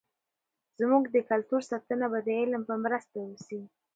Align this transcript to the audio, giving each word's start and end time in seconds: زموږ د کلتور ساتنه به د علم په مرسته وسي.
زموږ 0.79 1.03
د 1.11 1.17
کلتور 1.29 1.61
ساتنه 1.71 2.05
به 2.11 2.19
د 2.27 2.29
علم 2.39 2.61
په 2.69 2.75
مرسته 2.83 3.17
وسي. 3.29 3.61